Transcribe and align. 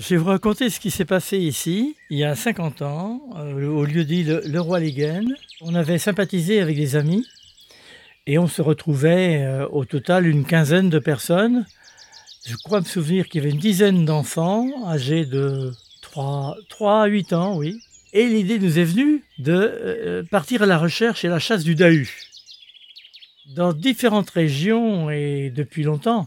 Je 0.00 0.14
vais 0.14 0.16
vous 0.16 0.30
raconter 0.30 0.70
ce 0.70 0.80
qui 0.80 0.90
s'est 0.90 1.04
passé 1.04 1.36
ici, 1.36 1.94
il 2.08 2.16
y 2.16 2.24
a 2.24 2.34
50 2.34 2.80
ans, 2.80 3.20
euh, 3.36 3.68
au 3.68 3.84
lieu 3.84 4.04
dit 4.04 4.24
le, 4.24 4.40
le 4.46 4.58
Roi 4.58 4.80
Légen. 4.80 5.36
On 5.60 5.74
avait 5.74 5.98
sympathisé 5.98 6.62
avec 6.62 6.74
des 6.74 6.96
amis 6.96 7.26
et 8.26 8.38
on 8.38 8.46
se 8.46 8.62
retrouvait 8.62 9.42
euh, 9.44 9.68
au 9.68 9.84
total 9.84 10.26
une 10.26 10.46
quinzaine 10.46 10.88
de 10.88 10.98
personnes. 10.98 11.66
Je 12.46 12.56
crois 12.56 12.80
me 12.80 12.86
souvenir 12.86 13.28
qu'il 13.28 13.42
y 13.42 13.44
avait 13.44 13.52
une 13.52 13.60
dizaine 13.60 14.06
d'enfants 14.06 14.70
âgés 14.88 15.26
de 15.26 15.70
3, 16.00 16.56
3 16.70 17.02
à 17.02 17.06
8 17.06 17.34
ans, 17.34 17.58
oui. 17.58 17.78
Et 18.14 18.24
l'idée 18.24 18.58
nous 18.58 18.78
est 18.78 18.84
venue 18.84 19.22
de 19.38 19.52
euh, 19.52 20.22
partir 20.30 20.62
à 20.62 20.66
la 20.66 20.78
recherche 20.78 21.26
et 21.26 21.28
à 21.28 21.32
la 21.32 21.38
chasse 21.38 21.62
du 21.62 21.74
Dahu. 21.74 22.08
Dans 23.54 23.74
différentes 23.74 24.30
régions 24.30 25.10
et 25.10 25.52
depuis 25.54 25.82
longtemps, 25.82 26.26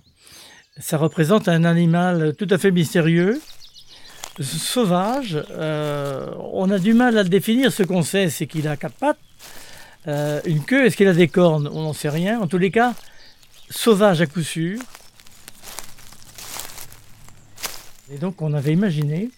ça 0.77 0.97
représente 0.97 1.47
un 1.47 1.63
animal 1.63 2.35
tout 2.37 2.47
à 2.51 2.59
fait 2.59 2.69
mystérieux, 2.69 3.41
sauvage. 4.41 5.43
Euh, 5.51 6.31
on 6.53 6.69
a 6.69 6.79
du 6.79 6.93
mal 6.93 7.17
à 7.17 7.23
le 7.23 7.29
définir. 7.29 7.71
Ce 7.71 7.83
qu'on 7.83 8.03
sait, 8.03 8.29
c'est 8.29 8.47
qu'il 8.47 8.67
a 8.67 8.77
quatre 8.77 8.95
pattes, 8.95 9.19
euh, 10.07 10.41
une 10.45 10.63
queue. 10.63 10.85
Est-ce 10.85 10.97
qu'il 10.97 11.07
a 11.07 11.13
des 11.13 11.27
cornes? 11.27 11.69
On 11.71 11.83
n'en 11.83 11.93
sait 11.93 12.09
rien. 12.09 12.39
En 12.39 12.47
tous 12.47 12.57
les 12.57 12.71
cas, 12.71 12.93
sauvage 13.69 14.21
à 14.21 14.25
coup 14.25 14.41
sûr. 14.41 14.79
Et 18.11 18.17
donc, 18.17 18.41
on 18.41 18.53
avait 18.53 18.73
imaginé 18.73 19.29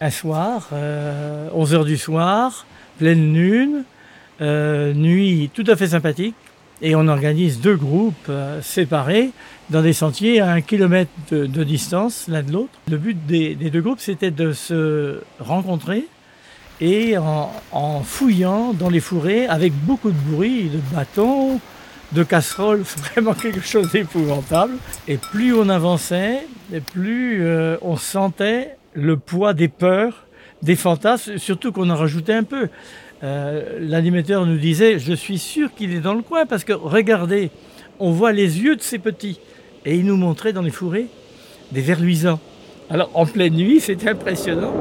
un 0.00 0.10
soir, 0.10 0.68
euh, 0.72 1.48
11 1.54 1.74
h 1.74 1.84
du 1.84 1.96
soir, 1.96 2.66
pleine 2.98 3.32
lune, 3.32 3.84
euh, 4.40 4.92
nuit 4.92 5.50
tout 5.54 5.64
à 5.66 5.76
fait 5.76 5.88
sympathique, 5.88 6.34
et 6.82 6.94
on 6.94 7.08
organise 7.08 7.60
deux 7.60 7.76
groupes 7.76 8.14
euh, 8.28 8.60
séparés 8.62 9.30
dans 9.70 9.82
des 9.82 9.92
sentiers 9.92 10.40
à 10.40 10.50
un 10.50 10.60
kilomètre 10.60 11.10
de, 11.30 11.64
distance 11.64 12.26
l'un 12.28 12.42
de 12.42 12.52
l'autre. 12.52 12.72
Le 12.88 12.98
but 12.98 13.26
des, 13.26 13.54
deux 13.54 13.80
groupes, 13.80 14.00
c'était 14.00 14.30
de 14.30 14.52
se 14.52 15.20
rencontrer 15.40 16.06
et 16.80 17.16
en, 17.16 17.50
en 17.72 18.00
fouillant 18.02 18.74
dans 18.74 18.90
les 18.90 19.00
fourrés 19.00 19.46
avec 19.46 19.72
beaucoup 19.72 20.10
de 20.10 20.18
bruit, 20.30 20.68
de 20.68 20.78
bâtons, 20.94 21.58
de 22.12 22.22
casseroles, 22.22 22.82
vraiment 23.12 23.34
quelque 23.34 23.64
chose 23.64 23.90
d'épouvantable. 23.92 24.74
Et 25.08 25.16
plus 25.16 25.54
on 25.54 25.68
avançait, 25.68 26.46
et 26.72 26.80
plus 26.80 27.44
euh, 27.44 27.76
on 27.82 27.96
sentait 27.96 28.76
le 28.94 29.16
poids 29.16 29.54
des 29.54 29.68
peurs, 29.68 30.26
des 30.62 30.76
fantasmes, 30.76 31.38
surtout 31.38 31.72
qu'on 31.72 31.90
en 31.90 31.96
rajoutait 31.96 32.34
un 32.34 32.44
peu. 32.44 32.68
Euh, 33.22 33.78
L'animateur 33.80 34.46
nous 34.46 34.58
disait, 34.58 34.98
je 34.98 35.12
suis 35.12 35.38
sûr 35.38 35.74
qu'il 35.74 35.94
est 35.94 36.00
dans 36.00 36.14
le 36.14 36.22
coin 36.22 36.46
parce 36.46 36.64
que 36.64 36.72
regardez, 36.72 37.50
on 37.98 38.10
voit 38.10 38.32
les 38.32 38.60
yeux 38.60 38.76
de 38.76 38.82
ces 38.82 38.98
petits. 38.98 39.40
Et 39.84 39.96
il 39.96 40.04
nous 40.04 40.16
montrait 40.16 40.52
dans 40.52 40.62
les 40.62 40.70
fourrés 40.70 41.06
des 41.72 41.80
vers 41.80 42.00
luisants. 42.00 42.40
Alors 42.90 43.10
en 43.14 43.26
pleine 43.26 43.54
nuit, 43.54 43.80
c'était 43.80 44.10
impressionnant. 44.10 44.74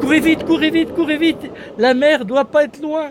Courez 0.00 0.20
vite, 0.20 0.44
courez 0.44 0.70
vite, 0.70 0.92
courez 0.94 1.16
vite. 1.16 1.50
La 1.78 1.94
mer 1.94 2.24
doit 2.24 2.44
pas 2.44 2.64
être 2.64 2.80
loin. 2.80 3.10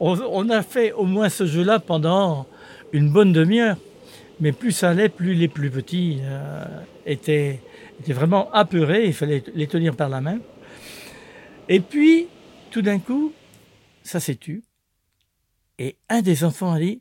On, 0.00 0.48
a 0.50 0.62
fait 0.62 0.92
au 0.92 1.04
moins 1.04 1.28
ce 1.28 1.44
jeu-là 1.44 1.78
pendant 1.78 2.46
une 2.92 3.10
bonne 3.10 3.32
demi-heure. 3.32 3.76
Mais 4.40 4.52
plus 4.52 4.72
ça 4.72 4.90
allait, 4.90 5.08
plus 5.08 5.34
les 5.34 5.48
plus 5.48 5.68
petits 5.68 6.20
euh, 6.22 6.64
étaient 7.04 7.60
vraiment 8.06 8.50
apeurés. 8.52 9.06
Il 9.06 9.12
fallait 9.12 9.42
les 9.54 9.66
tenir 9.66 9.96
par 9.96 10.08
la 10.08 10.20
main. 10.20 10.38
Et 11.70 11.78
puis, 11.78 12.26
tout 12.72 12.82
d'un 12.82 12.98
coup, 12.98 13.32
ça 14.02 14.18
s'est 14.18 14.34
tu. 14.34 14.64
Et 15.78 15.96
un 16.08 16.20
des 16.20 16.42
enfants 16.42 16.72
a 16.72 16.80
dit, 16.80 17.00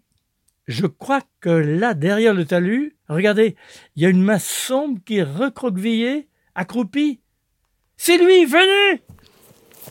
je 0.68 0.86
crois 0.86 1.22
que 1.42 1.50
là, 1.50 1.96
derrière 1.96 2.36
le 2.36 2.46
talus, 2.46 2.96
regardez, 3.10 3.56
il 3.96 4.04
y 4.04 4.06
a 4.06 4.10
une 4.10 4.22
masse 4.22 4.48
sombre 4.48 5.00
qui 5.04 5.18
est 5.18 5.24
recroquevillée, 5.24 6.28
accroupie. 6.54 7.20
C'est 7.98 8.20
lui, 8.20 8.46
venez 8.46 9.02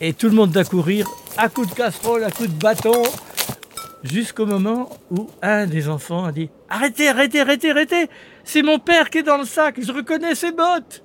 Et 0.00 0.12
tout 0.12 0.28
le 0.28 0.36
monde 0.36 0.56
a 0.56 0.62
courir, 0.62 1.08
à 1.36 1.48
coups 1.48 1.70
de 1.70 1.74
casserole, 1.74 2.22
à 2.22 2.30
coups 2.30 2.48
de 2.48 2.60
bâton, 2.60 3.02
jusqu'au 4.04 4.46
moment 4.46 4.90
où 5.10 5.28
un 5.42 5.66
des 5.66 5.88
enfants 5.88 6.24
a 6.24 6.30
dit 6.30 6.50
Arrêtez, 6.68 7.08
arrêtez, 7.08 7.40
arrêtez, 7.40 7.72
arrêtez 7.72 8.06
C'est 8.44 8.62
mon 8.62 8.78
père 8.78 9.10
qui 9.10 9.18
est 9.18 9.22
dans 9.24 9.38
le 9.38 9.44
sac, 9.44 9.80
je 9.80 9.90
reconnais 9.90 10.36
ses 10.36 10.52
bottes 10.52 11.02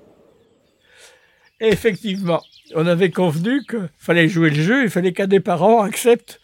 effectivement, 1.63 2.41
on 2.75 2.85
avait 2.87 3.11
convenu 3.11 3.63
qu'il 3.65 3.89
fallait 3.97 4.27
jouer 4.27 4.49
le 4.49 4.61
jeu, 4.61 4.83
il 4.83 4.89
fallait 4.89 5.13
qu'un 5.13 5.27
des 5.27 5.39
parents 5.39 5.81
accepte 5.81 6.41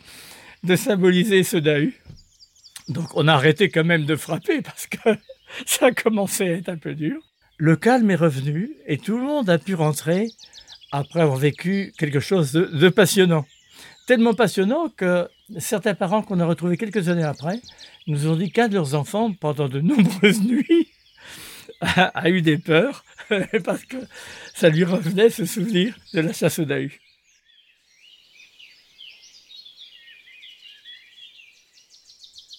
de 0.64 0.76
symboliser 0.76 1.44
ce 1.44 1.58
Dahu. 1.58 1.94
Donc 2.88 3.08
on 3.16 3.28
a 3.28 3.34
arrêté 3.34 3.70
quand 3.70 3.84
même 3.84 4.06
de 4.06 4.16
frapper 4.16 4.62
parce 4.62 4.88
que 4.88 5.18
ça 5.66 5.92
commençait 5.92 6.50
à 6.50 6.54
être 6.54 6.70
un 6.70 6.78
peu 6.78 6.96
dur. 6.96 7.20
Le 7.58 7.76
calme 7.76 8.10
est 8.12 8.16
revenu 8.16 8.72
et 8.88 8.98
tout 8.98 9.18
le 9.18 9.24
monde 9.24 9.50
a 9.50 9.58
pu 9.58 9.76
rentrer 9.76 10.28
après 10.92 11.22
avoir 11.22 11.38
vécu 11.38 11.94
quelque 11.98 12.20
chose 12.20 12.52
de, 12.52 12.90
passionnant. 12.90 13.46
Tellement 14.08 14.34
passionnant 14.34 14.90
que 14.90 15.28
certains 15.58 15.94
parents 15.94 16.24
qu'on 16.24 16.40
a 16.40 16.46
retrouvés 16.46 16.78
quelques 16.78 17.10
années 17.10 17.24
après 17.24 17.62
nous 18.08 18.28
ont 18.28 18.36
dit 18.36 18.52
qu'un 18.52 18.68
de 18.68 18.74
leurs 18.74 18.96
enfants, 18.96 19.32
pendant 19.34 19.70
de 19.70 19.82
nombreuses 19.82 20.42
nuits, 20.44 20.90
a 21.82 22.30
eu 22.30 22.42
des 22.42 22.58
peurs 22.58 23.04
parce 23.64 23.86
que 23.86 23.98
ça 24.54 24.70
lui 24.70 24.84
revenait 24.84 25.30
ce 25.30 25.46
souvenir 25.46 25.98
de 26.14 26.22
la 26.22 26.34
chasse 26.34 26.60
au 26.60 26.66
Dahu. 26.66 27.00